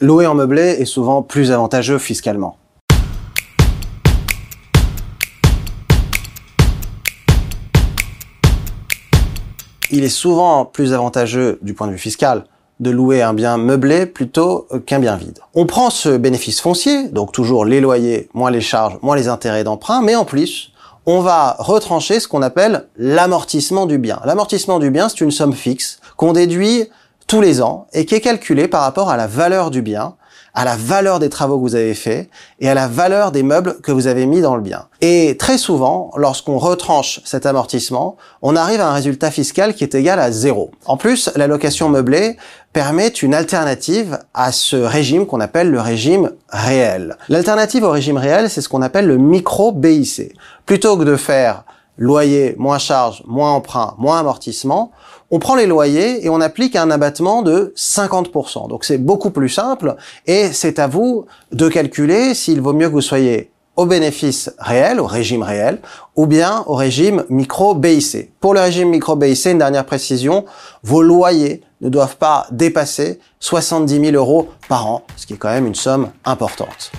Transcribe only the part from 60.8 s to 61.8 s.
à vous de